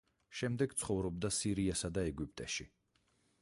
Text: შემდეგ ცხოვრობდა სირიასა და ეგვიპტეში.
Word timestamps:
შემდეგ 0.37 0.71
ცხოვრობდა 0.83 1.31
სირიასა 1.41 1.93
და 1.99 2.07
ეგვიპტეში. 2.13 2.67